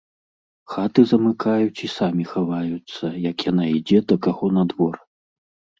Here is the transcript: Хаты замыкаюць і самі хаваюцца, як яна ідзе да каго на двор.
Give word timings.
Хаты 0.75 1.01
замыкаюць 1.11 1.83
і 1.89 1.91
самі 1.97 2.23
хаваюцца, 2.33 3.05
як 3.29 3.37
яна 3.53 3.63
ідзе 3.77 3.99
да 4.13 4.23
каго 4.27 4.53
на 4.61 4.71
двор. 4.75 4.95